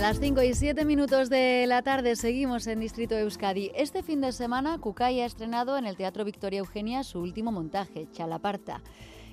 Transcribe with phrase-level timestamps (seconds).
[0.00, 3.72] Las 5 y 7 minutos de la tarde seguimos en Distrito Euskadi.
[3.74, 8.06] Este fin de semana Cucay ha estrenado en el Teatro Victoria Eugenia su último montaje,
[8.12, 8.82] Chalaparta.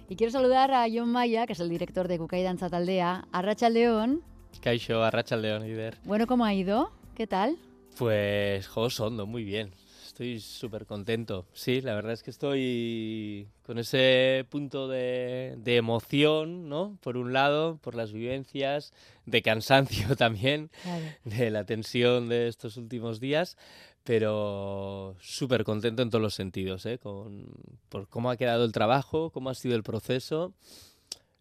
[0.08, 3.42] Y quiero saludar a John Maya, que es el director de Cucay Danza Taldea, a
[3.42, 4.22] Rachel León.
[4.62, 5.98] Kaixo, a Rachel León, Ider.
[6.06, 6.92] Bueno, ¿cómo ha ido?
[7.14, 7.58] ¿Qué tal?
[7.98, 9.72] Pues, jo, sondo, muy bien.
[10.14, 11.48] Estoy súper contento.
[11.54, 17.00] Sí, la verdad es que estoy con ese punto de, de, emoción, ¿no?
[17.02, 18.94] Por un lado, por las vivencias,
[19.26, 21.04] de cansancio también, Claro.
[21.24, 23.58] de la tensión de estos últimos días,
[24.04, 27.00] pero súper contento en todos los sentidos, ¿eh?
[27.00, 27.48] Con,
[27.90, 30.54] por cómo ha quedado el trabajo, cómo ha sido el proceso,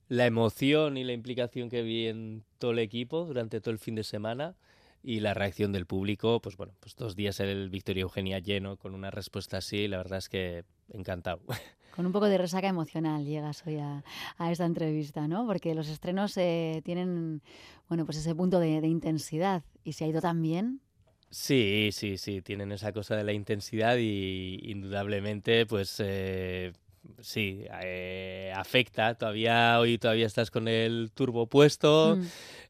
[0.08, 3.96] la emoción y la implicación que vi en todo el equipo durante todo el fin
[3.96, 4.54] de semana
[5.02, 8.94] y la reacción del público, pues bueno, pues dos días el Victoria Eugenia lleno con
[8.94, 11.40] una respuesta así, la verdad es que encantado.
[11.94, 14.02] Con un poco de resaca emocional llegas hoy a,
[14.38, 15.46] a esta entrevista, ¿no?
[15.46, 17.42] Porque los estrenos eh, tienen,
[17.86, 20.80] bueno, pues ese punto de, de intensidad y se ha ido tan bien.
[21.28, 26.72] Sí, sí, sí, tienen esa cosa de la intensidad y indudablemente, pues eh,
[27.20, 29.14] sí, eh, afecta.
[29.14, 32.22] Todavía hoy todavía estás con el turbo puesto, Mm.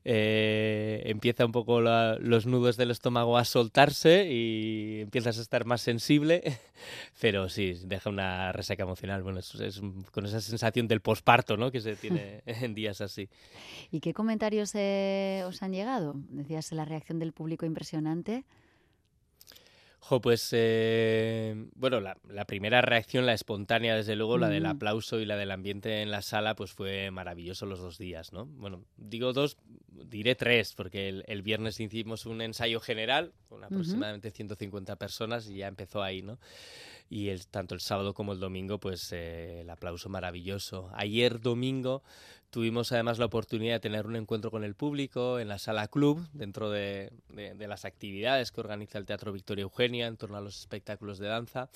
[0.05, 5.65] eh, empieza un poco la- los nudos del estómago a soltarse y empiezas a estar
[5.65, 6.43] más sensible,
[7.21, 9.23] pero sí, deja una resaca emocional.
[9.23, 11.71] Bueno, es, con esa sensación del posparto, ¿no?
[11.71, 13.29] Que se tiene en días así.
[13.91, 16.15] ¿Y qué comentarios eh, os han llegado?
[16.31, 18.45] Decías la reacción del público impresionante.
[20.05, 24.67] Jo, pues eh, bueno, la, la primera reacción, la espontánea, desde luego, la del Mm.
[24.67, 28.47] aplauso y la del ambiente en la sala, pues fue maravilloso los dos días, ¿no?
[28.47, 29.56] Bueno, digo dos,
[30.08, 35.58] diré tres, porque el, el viernes hicimos un ensayo general con aproximadamente 150 personas y
[35.58, 36.41] ya empezó ahí, ¿no?
[37.15, 40.89] Y tanto el sábado como el domingo, pues eh, el aplauso maravilloso.
[40.95, 42.03] Ayer domingo
[42.49, 46.27] tuvimos además la oportunidad de tener un encuentro con el público en la sala club,
[46.33, 50.59] dentro de, de- las actividades que organiza el Teatro Victoria Eugenia en torno a los
[50.59, 51.69] espectáculos de danza.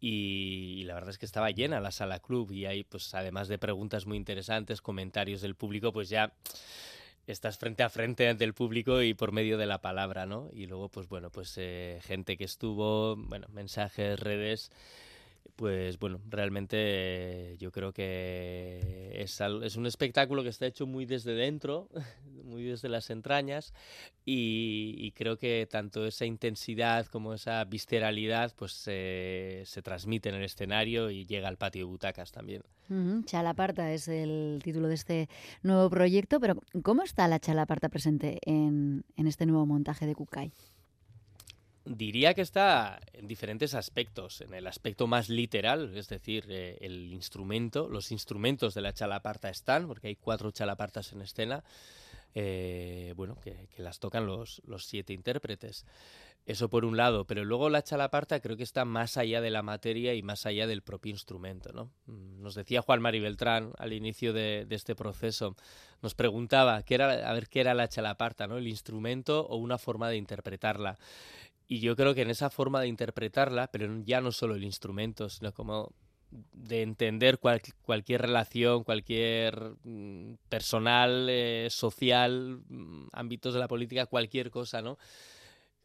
[0.00, 3.46] Y, y la verdad es que estaba llena la sala club y ahí, pues además
[3.46, 6.32] de preguntas muy interesantes, comentarios del público, pues ya
[7.32, 10.50] estás frente a frente ante el público y por medio de la palabra, ¿no?
[10.52, 14.70] Y luego, pues bueno, pues eh, gente que estuvo, bueno, mensajes, redes,
[15.56, 19.40] pues bueno, realmente eh, yo creo que es,
[19.76, 21.88] un espectáculo que está hecho muy desde dentro,
[22.44, 23.72] muy desde las entrañas,
[24.24, 31.10] y, creo que tanto esa intensidad como esa visceralidad pues se transmite en el escenario
[31.10, 32.62] y llega al patio de butacas también.
[32.88, 35.28] Ujú, Chalaparta es el título de este
[35.62, 40.52] nuevo proyecto, pero ¿cómo está la Chalaparta presente en, en este nuevo montaje de Kukai?
[41.84, 44.40] Diría que está en diferentes aspectos.
[44.40, 49.50] En el aspecto más literal, es decir, eh, el instrumento, los instrumentos de la chalaparta
[49.50, 51.64] están, porque hay cuatro chalapartas en escena,
[52.34, 55.84] eh, bueno, que, las tocan los, los siete intérpretes.
[56.44, 59.62] Eso por un lado, pero luego la chalaparta creo que está más allá de la
[59.62, 61.92] materia y más allá del propio instrumento, ¿no?
[62.06, 65.56] Mm, Nos decía Juan Mari Beltrán al inicio de, de este proceso,
[66.00, 68.58] nos preguntaba qué era, a ver qué era la chalaparta, ¿no?
[68.58, 70.98] El instrumento o una forma de interpretarla.
[71.72, 75.30] Y yo creo que en esa forma de interpretarla, pero ya no solo el instrumento,
[75.30, 75.94] sino como
[76.52, 84.04] de entender cual- cualquier relación, cualquier mm, personal, eh, social, mm, ámbitos de la política,
[84.04, 84.98] cualquier cosa, ¿no?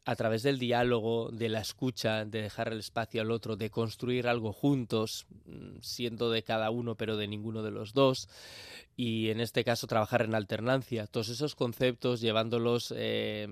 [0.08, 4.30] A través del diálogo, de la escucha, de dejar el espacio al otro, de construir
[4.30, 8.30] algo juntos, mm, siendo de cada uno, pero de ninguno de los dos
[8.96, 11.06] y en este caso trabajar en alternancia.
[11.06, 13.48] Todos esos conceptos llevándolos eh,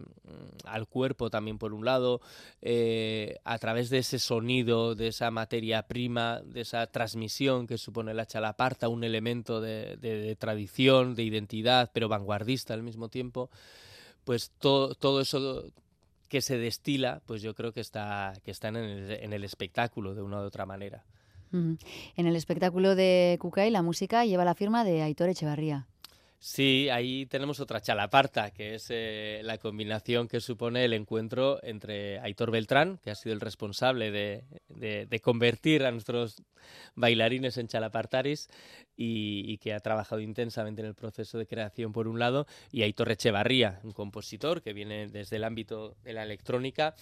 [0.66, 2.20] al cuerpo también por un lado,
[2.62, 8.16] eh, a través de ese sonido, de esa materia prima, de esa transmisión que supone
[8.16, 13.52] la chalaparta, un elemento de, tradición, de identidad, pero vanguardista al mismo tiempo,
[14.24, 15.72] pues todo eso
[16.28, 20.16] que se destila, pues yo creo que está, que está en, el, en el espectáculo
[20.16, 21.03] de una u otra manera.
[21.52, 25.88] En el espectáculo de Kukai la música lleva la firma de Aitor Echevarría.
[26.40, 32.19] Sí, ahí tenemos otra chalaparta, que es eh, la combinación que supone el encuentro entre
[32.19, 36.44] Aitor Beltrán, que ha sido el responsable de, convertir a nuestros
[36.94, 38.50] bailarines en chalapartaris
[38.95, 42.83] y, y que ha trabajado intensamente en el proceso de creación por un lado, y
[42.83, 46.95] Aitor Echevarría, un compositor que viene desde el ámbito de la electrónica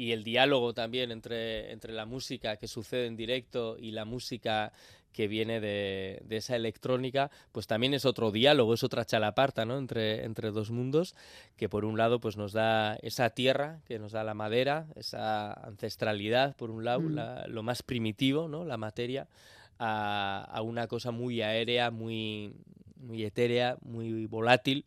[0.00, 4.72] y el diálogo también entre, entre la música que sucede en directo y la música
[5.12, 9.76] que viene de, de esa electrónica, pues también es otro diálogo, es otra chalaparta, ¿no?
[9.76, 11.14] Entre, entre dos mundos,
[11.56, 15.52] que por un lado pues nos da esa tierra, que nos da la madera, esa
[15.52, 17.14] ancestralidad, por un lado, Mm.
[17.14, 18.64] la- lo más primitivo, ¿no?
[18.64, 19.26] La materia,
[19.78, 22.52] a, a una cosa muy aérea, muy,
[22.96, 24.84] muy etérea, muy volátil,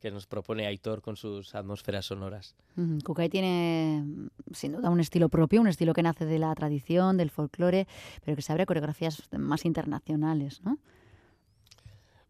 [0.00, 2.54] que nos propone Aitor con sus atmósferas sonoras.
[3.04, 4.04] Kukai tiene
[4.52, 7.86] sin duda un estilo propio, un estilo que nace de la tradición, del folclore,
[8.24, 10.78] pero que se abre a coreografías más internacionales, ¿no?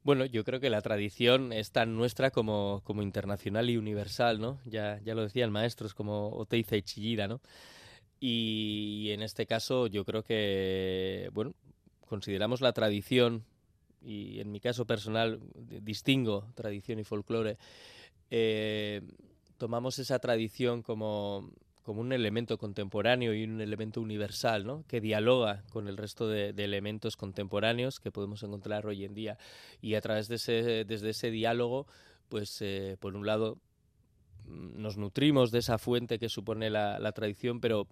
[0.05, 4.61] Bueno, yo creo que la tradición es tan nuestra como, como internacional y universal, ¿no?
[4.65, 7.41] Ya, ya lo decían maestros como Oteiza y Chillida, ¿no?
[8.21, 11.55] Y en este caso yo creo que, bueno,
[12.07, 13.45] consideramos la tradición,
[14.03, 17.59] y en mi caso personal distingo tradición y folclore,
[18.31, 19.03] eh,
[19.57, 21.51] tomamos esa tradición como,
[21.83, 24.85] como, un elemento contemporáneo y un elemento universal, ¿no?
[24.87, 29.39] que dialoga con el resto de, elementos contemporáneos que podemos encontrar hoy en día.
[29.81, 31.87] Y a través de ese, desde ese diálogo,
[32.29, 33.59] pues eh, por un lado
[34.45, 37.89] nos nutrimos de esa fuente que supone la tradición, pero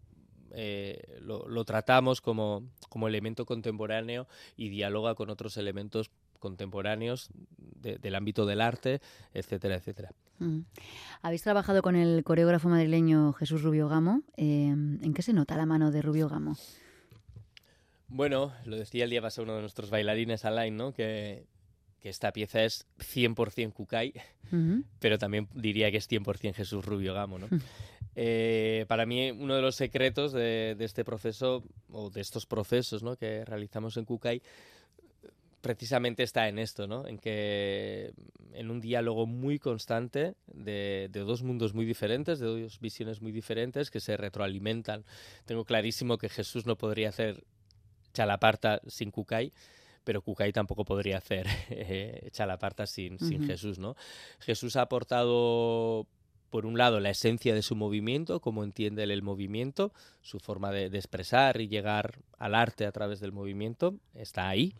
[0.54, 8.44] eh, lo, tratamos como, como, elemento contemporáneo y dialoga con otros elementos contemporáneos del ámbito
[8.46, 9.00] del arte,
[9.32, 10.10] etcétera, etcétera.
[10.38, 10.60] Mm.
[11.22, 14.22] Habéis trabajado con el coreógrafo madrileño Jesús Rubio Gamo.
[14.36, 16.56] Em, ¿En qué se nota la mano de Rubio Gamo?
[18.08, 20.92] Bueno, lo decía el día pasado uno de nuestros bailarines, Alain, ¿no?
[20.92, 21.46] que,
[22.04, 24.12] que esta pieza es 100% Kukai,
[25.00, 27.38] pero también diría que es 100% Jesús Rubio Gamo.
[27.38, 27.48] ¿no?
[28.16, 33.16] Eh, para mí, uno de los secretos de, este proceso, o de estos procesos ¿no?
[33.16, 34.42] que realizamos en Kukai,
[35.64, 37.06] precisamente está en esto, ¿no?
[37.06, 38.12] En que
[38.52, 43.90] en un diálogo muy constante de, dos mundos muy diferentes, de dos visiones muy diferentes
[43.90, 45.04] que se retroalimentan.
[45.46, 47.44] Tengo clarísimo que Jesús no podría hacer
[48.12, 49.54] Chalaparta sin Kukai,
[50.04, 53.96] pero Kukai tampoco podría hacer eh, Chalaparta sin, sin Jesús, ¿no?
[54.40, 56.06] Jesús ha aportado
[56.54, 59.92] por un lado, la esencia de su movimiento, cómo entiende él el movimiento,
[60.22, 64.72] su forma de, expresar y llegar al arte a través del movimiento, está ahí.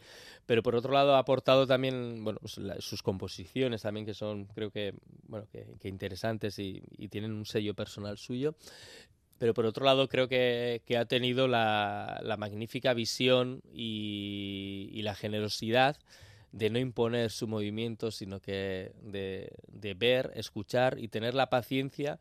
[0.47, 4.71] Pero por otro lado, ha aportado también bueno, pues sus composiciones también, que son, creo
[4.71, 4.95] que,
[5.27, 6.81] bueno, que, interesantes y,
[7.11, 8.55] tienen un sello personal suyo.
[9.39, 15.97] Pero por otro lado, creo que, ha tenido la, magnífica visión y la generosidad
[16.55, 22.21] de no imponer su movimiento, sino que de, ver, escuchar y tener la paciencia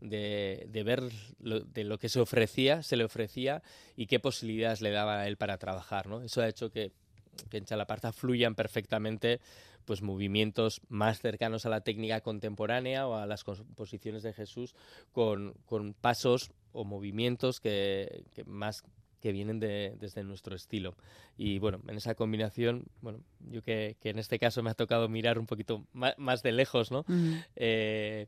[0.00, 3.62] de, ver de lo que se ofrecía, se le ofrecía
[3.94, 6.06] y qué posibilidades le daba a él para trabajar.
[6.06, 6.22] ¿no?
[6.22, 6.92] Eso ha hecho que,
[7.52, 9.40] en Chalaparta fluyan perfectamente
[9.84, 14.74] pues movimientos más cercanos a la técnica contemporánea o a las composiciones de Jesús
[15.12, 15.54] con,
[16.00, 18.82] pasos o movimientos que, que más
[19.24, 20.94] que vienen de, desde nuestro estilo.
[21.38, 25.38] Y bueno, en esa combinación, bueno, yo que, en este caso me ha tocado mirar
[25.38, 27.06] un poquito más, de lejos, ¿no?
[27.56, 28.26] Eh,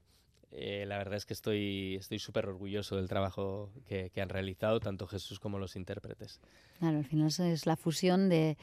[0.52, 5.06] eh, la verdad es que estoy estoy súper orgulloso del trabajo que, han realizado tanto
[5.06, 6.40] Jesús como los intérpretes.
[6.78, 8.56] Claro, al final es la fusión de,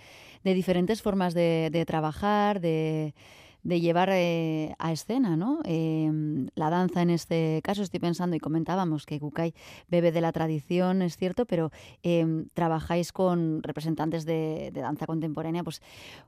[0.43, 3.13] de diferentes formas de, de trabajar, de
[3.63, 5.59] de llevar eh, a escena, ¿no?
[5.63, 9.53] Em, la danza en este caso, estoy pensando y comentábamos que Kukai
[9.87, 11.71] bebe de la tradición, es cierto, pero
[12.03, 15.81] em, trabajáis con representantes de, danza contemporánea, pues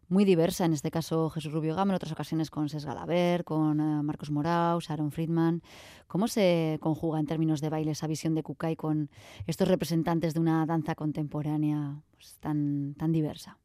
[0.08, 3.80] muy diversa, en este caso Jesús Rubio Gama, en otras ocasiones con Ses Galaber, con
[3.80, 5.62] eh, Marcos Moraus, Aaron Friedman.
[6.08, 9.10] ¿Cómo se conjuga en términos de baile esa visión de Kukai con
[9.46, 13.58] estos representantes de una danza contemporánea pues, tan, tan diversa?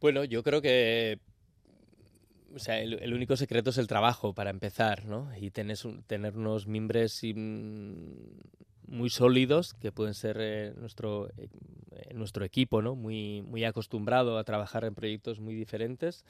[0.00, 1.18] Bueno, yo creo que
[2.54, 5.28] o sea, el, único secreto es el trabajo para empezar, ¿no?
[5.36, 7.22] Y tenés tener unos mimbres
[8.86, 11.48] muy sólidos que pueden ser eh, nuestro, eh,
[12.14, 12.94] nuestro equipo, ¿no?
[12.96, 16.24] Muy, muy acostumbrado a trabajar en proyectos muy diferentes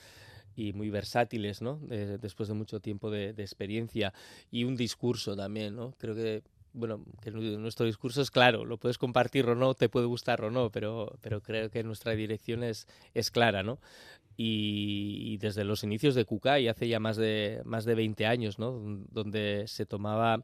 [0.56, 1.78] y muy versátiles, ¿no?
[2.20, 4.12] después de mucho tiempo de, de, experiencia
[4.50, 5.94] y un discurso también, ¿no?
[5.96, 10.06] Creo que bueno, que nuestro discurso es claro, lo puedes compartir o no, te puede
[10.06, 13.78] gustar o no, pero, pero creo que nuestra dirección es, es clara, ¿no?
[14.42, 18.72] Y, desde los inicios de Kukai, hace ya más de, más de 20 años, ¿no?
[19.10, 20.42] donde se tomaba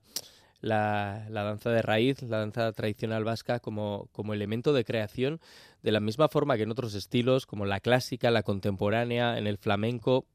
[0.60, 5.40] la, danza de raíz, la danza tradicional vasca, como, como elemento de creación,
[5.82, 9.56] de la misma forma que en otros estilos, como la clásica, la contemporánea, en el
[9.56, 10.26] flamenco,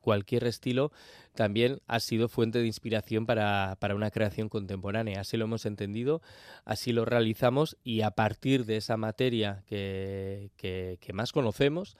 [0.00, 0.92] cualquier estilo,
[1.34, 5.20] también ha sido fuente de inspiración para, para, una creación contemporánea.
[5.20, 6.22] Así lo hemos entendido,
[6.64, 11.96] así lo realizamos y a partir de esa materia que, que, que más conocemos,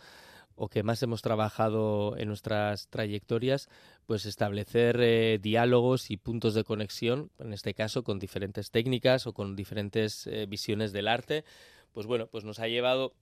[0.57, 3.69] o que más hemos trabajado en nuestras trayectorias,
[4.07, 9.33] pues establecer eh, diálogos y puntos de conexión, en este caso con diferentes técnicas o
[9.33, 11.45] con diferentes eh, visiones del arte,
[11.93, 13.15] pues bueno, pues nos ha llevado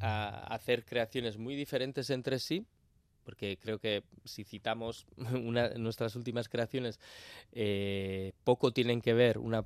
[0.00, 2.66] a hacer creaciones muy diferentes entre sí,
[3.24, 6.98] porque creo que si citamos nuestras últimas creaciones,
[7.52, 9.64] eh, poco tienen que ver una,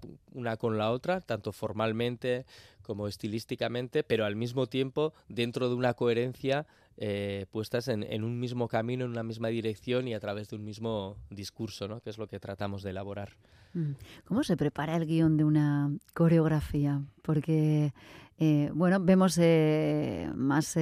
[0.58, 2.44] con la otra, tanto formalmente
[2.82, 6.66] como estilísticamente, pero al mismo tiempo dentro de una coherencia
[6.98, 10.64] eh, puestas en, un mismo camino, en una misma dirección y a través de un
[10.64, 12.00] mismo discurso, ¿no?
[12.00, 13.36] que es lo que tratamos de elaborar.
[13.74, 13.92] Mm.
[14.24, 17.02] ¿Cómo se prepara el guion de una coreografía?
[17.22, 17.92] Porque,
[18.38, 20.76] eh, bueno, vemos eh, más,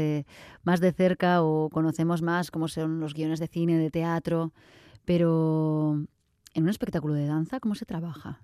[0.62, 4.52] más de cerca o conocemos más cómo son los guiones de cine, de teatro,
[5.04, 6.06] pero
[6.54, 8.40] en un espectáculo de danza, ¿cómo se trabaja?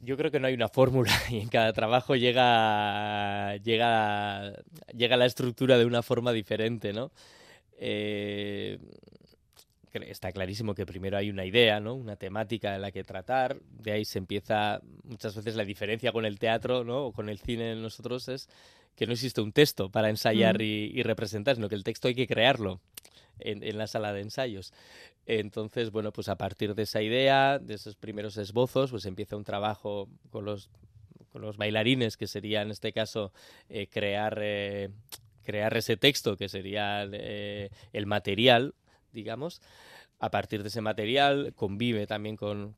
[0.00, 4.52] Yo creo que no hay una fórmula y en cada trabajo llega, llega,
[4.96, 7.12] llega la estructura de una forma diferente, ¿no?
[7.78, 8.78] Eh,
[9.92, 11.94] está clarísimo que primero hay una idea, ¿no?
[11.94, 16.24] Una temática en la que tratar, de ahí se empieza muchas veces la diferencia con
[16.24, 17.06] el teatro, ¿no?
[17.06, 18.48] O con el cine en nosotros es
[18.96, 22.14] que no existe un texto para ensayar y, y, representar, sino que el texto hay
[22.14, 22.80] que crearlo
[23.42, 24.72] en, la sala de ensayos.
[25.26, 29.44] Entonces, bueno, pues a partir de esa idea, de esos primeros esbozos, pues empieza un
[29.44, 30.70] trabajo con los,
[31.32, 33.32] con los bailarines, que sería en este caso
[33.68, 34.90] eh, crear, eh,
[35.44, 38.74] crear ese texto, que sería eh, el material,
[39.12, 39.60] digamos
[40.20, 42.76] a partir de ese material, convive también con,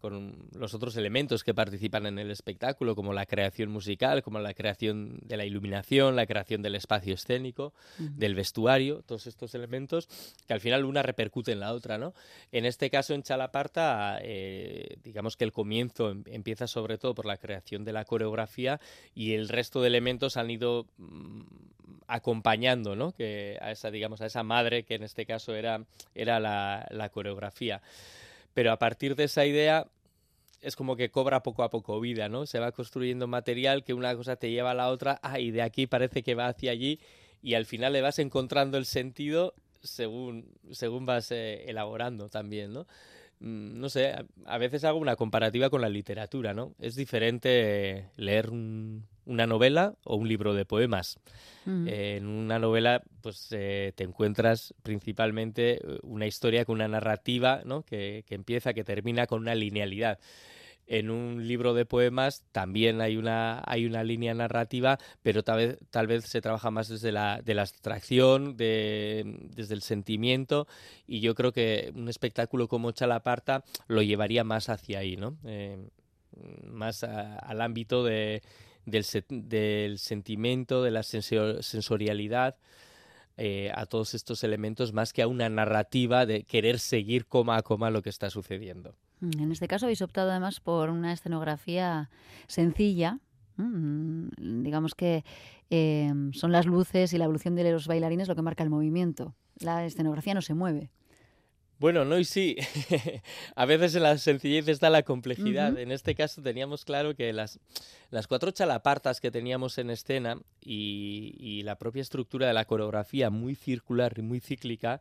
[0.54, 5.18] los otros elementos que participan en el espectáculo, como la creación musical, como la creación
[5.22, 10.08] de la iluminación, la creación del espacio escénico, del vestuario, todos estos elementos
[10.46, 11.98] que al final una repercute en la otra.
[11.98, 12.14] ¿no?
[12.52, 17.26] En este caso, en Chalaparta, eh, digamos que el comienzo em, empieza sobre todo por
[17.26, 18.80] la creación de la coreografía
[19.16, 21.40] y el resto de elementos han ido mm,
[22.06, 23.12] acompañando ¿no?
[23.12, 25.84] que a esa digamos a esa madre que en este caso era,
[26.14, 27.31] era la, la coreografía
[28.54, 29.86] pero a partir de esa idea
[30.60, 32.46] es como que cobra poco a poco vida, ¿no?
[32.46, 35.62] Se va construyendo material que una cosa te lleva a la otra, ah, y de
[35.62, 37.00] aquí parece que va hacia allí,
[37.42, 42.86] y al final le vas encontrando el sentido según, según vas eh, elaborando también, ¿no?
[43.40, 44.14] Mm, no sé,
[44.46, 46.74] a, veces hago una comparativa con la literatura, ¿no?
[46.78, 48.50] Es diferente leer
[49.26, 51.18] una novela o un libro de poemas.
[51.64, 51.86] Mm.
[51.86, 57.84] en una novela, pues eh, te encuentras principalmente eh, una historia con una narrativa, ¿no?
[57.84, 60.18] Que, que empieza, que termina con una linealidad
[60.86, 65.78] en un libro de poemas también hay una, hay una línea narrativa, pero tal vez,
[65.90, 70.66] tal vez se trabaja más desde la, de la abstracción, de, desde el sentimiento,
[71.06, 75.36] y yo creo que un espectáculo como Chalaparta lo llevaría más hacia ahí, ¿no?
[75.44, 75.88] Eh,
[76.64, 78.42] más al ámbito de,
[78.86, 82.56] del, del, sentimiento, de la sensorialidad.
[83.38, 87.62] Eh, a todos estos elementos más que a una narrativa de querer seguir coma a
[87.62, 88.94] coma lo que está sucediendo.
[89.20, 92.10] Mm, en este caso habéis optado además por una escenografía
[92.46, 93.20] sencilla.
[93.56, 94.28] Mm,
[94.62, 95.24] digamos que
[95.70, 99.34] em, son las luces y la evolución de los bailarines lo que marca el movimiento.
[99.60, 100.90] La escenografía no se mueve.
[101.82, 102.54] Bueno, no y sí.
[103.56, 105.76] a veces en la sencillez está la complejidad.
[105.76, 107.58] En este caso teníamos claro que las,
[108.10, 113.30] las cuatro chalapartas que teníamos en escena y, y, la propia estructura de la coreografía
[113.30, 115.00] muy circular y muy cíclica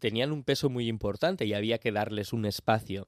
[0.00, 3.06] tenían un peso muy importante y había que darles un espacio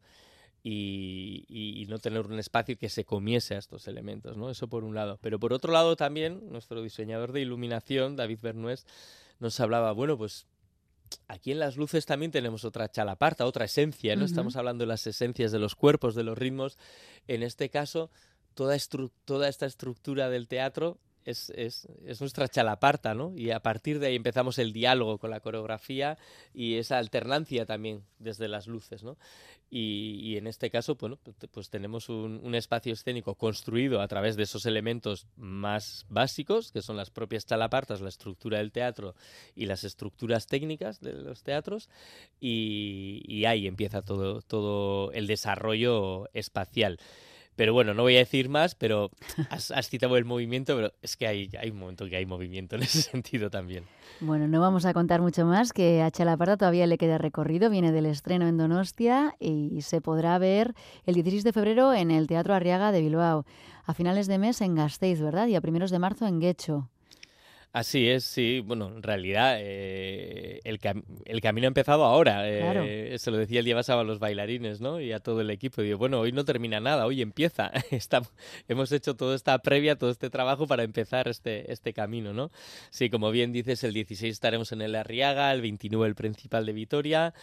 [0.63, 4.51] y, no tener un espacio que se comiese a estos elementos, ¿no?
[4.51, 5.19] Eso por un lado.
[5.21, 8.87] Pero por otro lado también, nuestro diseñador de iluminación, David Bernués,
[9.41, 10.47] nos hablaba, bueno, pues
[11.27, 14.25] aquí en las luces también tenemos otra chalaparta, otra esencia, ¿no?
[14.25, 16.79] Estamos hablando de las esencias de los cuerpos, de los ritmos.
[17.27, 18.11] En este caso,
[18.55, 18.77] toda,
[19.25, 20.99] toda esta estructura del teatro
[21.29, 23.33] es, es, es, nuestra chalaparta, ¿no?
[23.37, 26.19] Y a partir de ahí empezamos el diálogo con la coreografía
[26.55, 29.17] y esa alternancia también desde las luces, ¿no?
[29.71, 31.19] Y, y en este caso, bueno,
[31.53, 36.81] pues, tenemos un, un, espacio escénico construido a través de esos elementos más básicos, que
[36.81, 39.15] son las propias chalapartas, la estructura del teatro
[39.55, 41.91] y las estructuras técnicas de los teatros,
[42.41, 46.99] y, y ahí empieza todo, todo el desarrollo espacial.
[47.59, 49.11] Pero bueno, no voy a decir más, pero
[49.51, 52.85] has, citado el movimiento, pero es que hay, hay un momento que hay movimiento en
[52.85, 53.83] ese sentido también.
[54.21, 57.91] Bueno, no vamos a contar mucho más, que a Chalaparta todavía le queda recorrido, viene
[57.91, 60.75] del estreno en Donostia y se podrá ver
[61.05, 63.45] el 16 de febrero en el Teatro Arriaga de Bilbao,
[63.85, 65.49] a finales de mes en Gasteiz, ¿verdad?
[65.49, 66.89] Y a primeros de marzo en Guecho.
[67.73, 68.61] Así es, sí.
[68.65, 70.81] Bueno, en realidad eh, el,
[71.27, 72.43] el, camino ha empezado ahora.
[72.49, 75.01] Eh, se lo decía el día pasado a los bailarines, ¿no?
[75.01, 75.83] Y a todo el equipo.
[75.83, 77.71] digo, bueno, hoy no termina nada, hoy empieza.
[77.91, 78.31] Estamos,
[78.69, 82.51] hemos hecho toda esta previa, todo este trabajo para empezar este, este camino, ¿no?
[82.91, 86.73] Sí, como bien dices, el 16 estaremos en el Arriaga, el 29 el Principal de
[86.73, 87.35] Vitoria.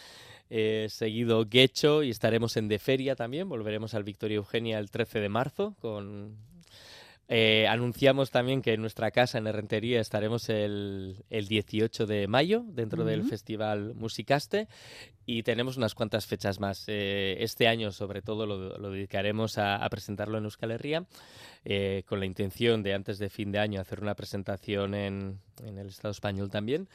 [0.48, 3.48] Eh, seguido Guecho y estaremos en De Feria también.
[3.48, 6.36] Volveremos al Victoria Eugenia el 13 de marzo con
[7.28, 12.64] eh, anunciamos también que en nuestra casa en Herrentería estaremos el, el 18 de mayo
[12.68, 14.68] dentro del Festival Musicaste
[15.26, 16.84] y tenemos unas cuantas fechas más.
[16.86, 21.04] Eh, este año, sobre todo, lo, dedicaremos a, presentarlo en Euskal Herria,
[21.68, 25.78] eh, con la intención de antes de fin de año hacer una presentación en, en
[25.78, 26.88] el Estado español también.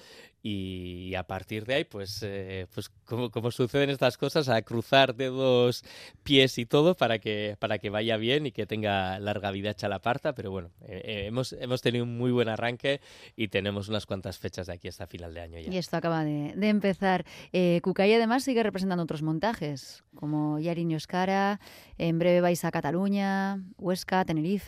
[0.44, 5.14] Y, a partir de ahí, pues, eh, pues como, como, suceden estas cosas, a cruzar
[5.14, 5.84] dedos,
[6.24, 10.34] pies y todo para que, para que vaya bien y que tenga larga vida Chalaparta.
[10.34, 13.02] Pero bueno, hemos, hemos tenido un muy buen arranque
[13.36, 15.72] y tenemos unas cuantas fechas de aquí hasta final de año ya.
[15.72, 17.26] Y esto acaba de, de empezar.
[17.52, 21.60] Eh, además sigue representando otros montajes, como Yariño Escara,
[21.98, 24.61] en breve vais a Cataluña, Huesca, Tenerife.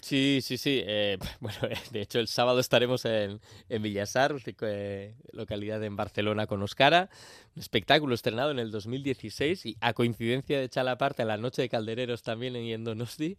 [0.00, 0.82] Sí, sí, sí.
[0.86, 1.58] Eh, bueno,
[1.90, 7.10] de hecho, el sábado estaremos en, en Villasar, eh, localidad en Barcelona, con Oscara.
[7.56, 11.68] Un espectáculo estrenado en el 2016 y a coincidencia de Chalaparte, a la noche de
[11.68, 13.38] Caldereros también en Donosti.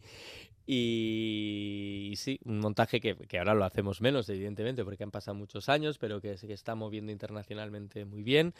[0.71, 5.67] Y, sí, un montaje que, que, ahora lo hacemos menos, evidentemente, porque han pasado muchos
[5.67, 8.53] años, pero que se está moviendo internacionalmente muy bien.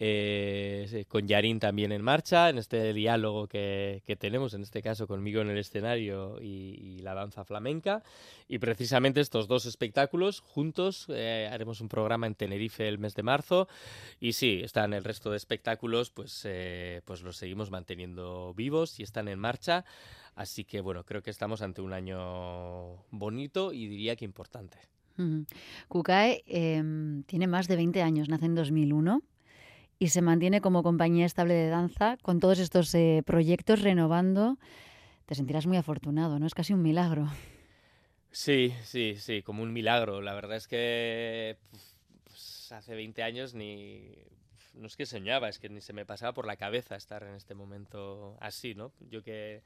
[0.00, 5.06] Eh, con Yarín también en marcha, en este diálogo que, que, tenemos, en este caso
[5.06, 8.02] conmigo en el escenario y, la danza flamenca.
[8.48, 13.22] Y precisamente estos dos espectáculos juntos eh, haremos un programa en Tenerife el mes de
[13.22, 13.68] marzo.
[14.18, 19.04] Y sí, están el resto de espectáculos, pues, eh, pues los seguimos manteniendo vivos y
[19.04, 19.84] están en marcha.
[20.36, 24.78] Así que bueno, creo que estamos ante un año bonito y diría que importante.
[25.88, 29.22] Kukai em, tiene más de 20 años, nace en 2001
[29.98, 34.58] y se mantiene como compañía estable de danza con todos estos eh, proyectos renovando.
[35.24, 36.46] Te sentirás muy afortunado, ¿no?
[36.46, 37.28] Es casi un milagro.
[38.30, 40.20] Sí, sí, sí, como un milagro.
[40.20, 41.56] La verdad es que
[42.24, 44.12] pues, hace 20 años ni...
[44.74, 47.34] No es que soñaba, es que ni se me pasaba por la cabeza estar en
[47.34, 48.92] este momento así, ¿no?
[49.08, 49.62] Yo que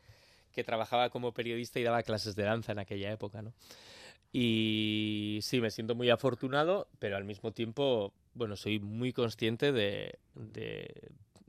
[0.52, 3.52] que trabajaba como periodista y daba clases de danza en aquella época, ¿no?
[4.32, 10.18] Y sí, me siento muy afortunado, pero al mismo tiempo, bueno, soy muy consciente de,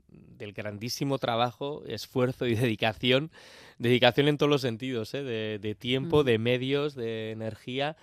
[0.08, 3.30] del grandísimo trabajo, esfuerzo y dedicación,
[3.78, 5.22] dedicación en todos los sentidos, ¿eh?
[5.22, 7.96] de, tiempo, de medios, de energía,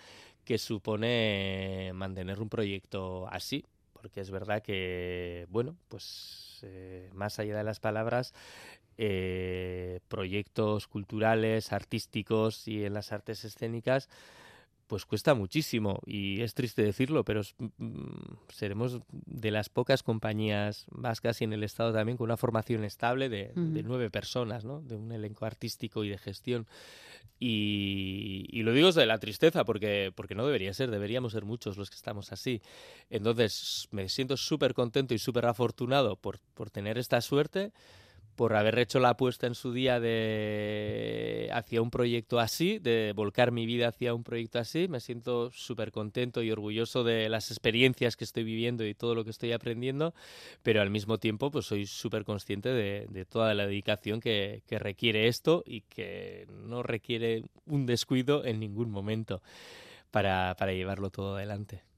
[0.46, 3.66] que supone mantener un proyecto así,
[4.02, 8.34] porque es verdad que, bueno, pues eh, más allá de las palabras,
[8.98, 14.10] eh, proyectos culturales, artísticos y en las artes escénicas,
[14.90, 21.42] pues cuesta muchísimo y es triste decirlo, pero mm, seremos de las pocas compañías vascas
[21.42, 24.82] y en el Estado también con una formación estable de, nueve personas, ¿no?
[24.82, 26.66] de un elenco artístico y de gestión.
[27.40, 31.92] Y, lo digo desde la tristeza porque, porque no debería ser, deberíamos ser muchos los
[31.92, 32.60] que estamos así.
[33.12, 37.72] Entonces me siento súper contento y súper afortunado por, por tener esta suerte
[38.40, 43.52] por haber hecho la apuesta en su día de hacia un proyecto así, de volcar
[43.52, 44.88] mi vida hacia un proyecto así.
[44.88, 49.26] Me siento súper contento y orgulloso de las experiencias que estoy viviendo y todo lo
[49.26, 50.14] que estoy aprendiendo,
[50.64, 55.28] pero al mismo tiempo pues soy súper consciente de, toda la dedicación que, que requiere
[55.28, 59.42] esto y que no requiere un descuido en ningún momento
[60.12, 61.89] para, para llevarlo todo adelante.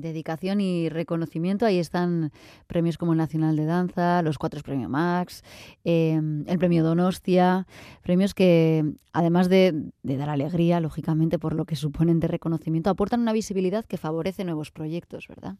[0.00, 1.66] Dedicación y reconocimiento.
[1.66, 2.32] Ahí están
[2.66, 5.44] premios como el Nacional de Danza, los cuatro premios Max,
[5.84, 7.66] em, el premio Donostia,
[8.02, 13.32] premios que, además de, dar alegría, lógicamente, por lo que suponen de reconocimiento, aportan una
[13.32, 15.56] visibilidad que favorece nuevos proyectos, ¿verdad?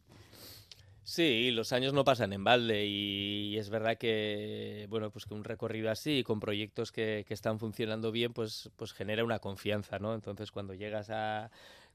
[1.03, 5.43] Sí, los años no pasan en balde y es verdad que bueno pues que un
[5.43, 10.13] recorrido así con proyectos que, que están funcionando bien pues pues genera una confianza, ¿no?
[10.13, 11.49] Entonces cuando llegas a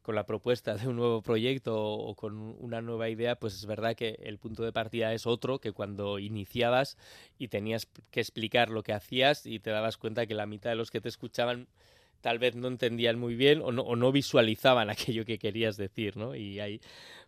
[0.06, 3.96] con la propuesta de un nuevo proyecto o con una nueva idea, pues es verdad
[3.96, 6.96] que el punto de partida es otro que cuando iniciabas
[7.40, 10.76] y tenías que explicar lo que hacías y te dabas cuenta que la mitad de
[10.76, 11.66] los que te escuchaban
[12.20, 16.36] tal vez no entendían muy bien o no, visualizaban aquello que querías decir, ¿no?
[16.36, 16.80] Y ahí,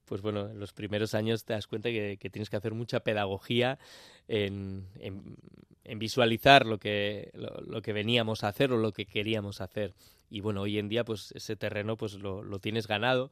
[0.05, 3.81] pues bueno, en los primeros años te das cuenta que, tienes que hacer mucha pedagogía
[4.29, 9.95] en, en, visualizar lo que, lo, que veníamos a hacer o lo que queríamos hacer.
[10.31, 13.31] Y bueno, hoy en día pues ese terreno pues lo, lo tienes ganado,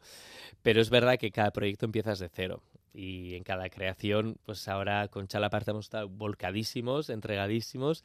[0.62, 2.62] pero es verdad que cada proyecto empiezas de cero
[2.96, 8.02] y en cada creación, pues ahora con Chalaparte hemos estado volcadísimos, entregadísimos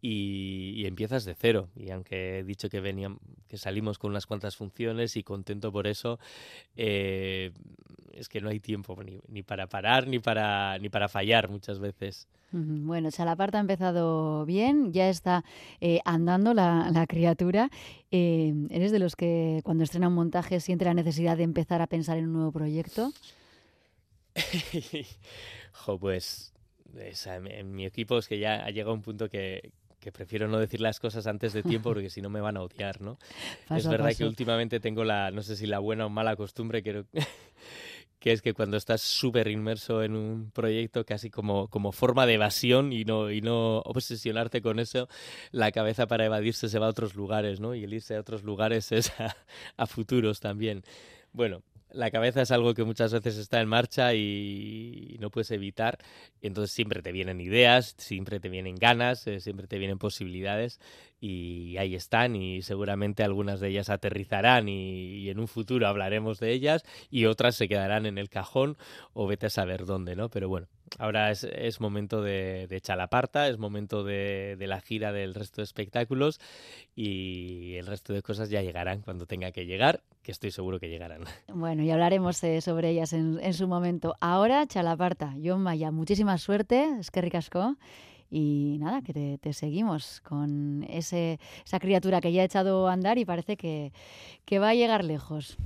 [0.00, 1.68] y, empiezas de cero.
[1.76, 5.86] Y aunque he dicho que venían, que salimos con unas cuantas funciones y contento por
[5.86, 6.18] eso,
[6.76, 7.52] eh,
[8.12, 12.26] es que no hay tiempo ni, para parar ni para, ni para fallar muchas veces.
[12.50, 15.44] Bueno, Chalaparte ha empezado bien, ya está
[15.80, 17.70] eh, andando la, criatura.
[18.10, 21.86] Eh, ¿Eres de los que cuando estrena un montaje siente la necesidad de empezar a
[21.86, 23.12] pensar en un nuevo proyecto?
[25.72, 26.52] jo, pues
[26.94, 29.72] en mi equipo es que ya ha llegado un punto que,
[30.12, 33.00] prefiero no decir las cosas antes de tiempo porque si no me van a odiar,
[33.00, 33.18] ¿no?
[33.70, 37.04] es verdad que últimamente tengo la, no sé si la buena o mala costumbre, que,
[38.18, 42.34] que es que cuando estás súper inmerso en un proyecto, casi como, como forma de
[42.34, 45.08] evasión y no, y no obsesionarte con eso,
[45.50, 47.74] la cabeza para evadirse se va a otros lugares, ¿no?
[47.74, 49.36] Y el irse a otros lugares es a,
[49.76, 50.82] a futuros también.
[51.32, 51.62] Bueno,
[51.94, 55.98] la cabeza es algo que muchas veces está en marcha y no puedes evitar.
[56.40, 60.80] entonces siempre te vienen ideas, siempre te vienen ganas, eh, siempre te vienen posibilidades
[61.20, 66.52] y ahí están y seguramente algunas de ellas aterrizarán y, en un futuro hablaremos de
[66.52, 68.76] ellas y otras se quedarán en el cajón
[69.12, 70.28] o vete a saber dónde, ¿no?
[70.30, 70.66] Pero bueno,
[70.98, 76.40] ahora es, momento de, de Chalaparta, es momento de, la gira del resto de espectáculos
[76.94, 80.88] y el resto de cosas ya llegarán cuando tenga que llegar, que estoy seguro que
[80.88, 81.24] llegarán.
[81.48, 84.14] Bueno, y hablaremos eh, sobre ellas en, su momento.
[84.20, 87.76] Ahora, Chalaparta, John Maya, muchísima suerte, es que ricasco.
[88.30, 93.26] Y nada, que te, seguimos con esa criatura que ya ha echado a andar y
[93.26, 93.92] parece que,
[94.46, 95.58] que va a llegar lejos.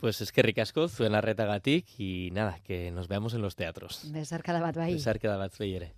[0.00, 4.10] Pues es que ricasco, zuen arretagatik, y nada, que nos veamos en los teatros.
[4.12, 4.92] Besarkada bat bai.
[4.92, 5.92] Besarkada bat bai ere.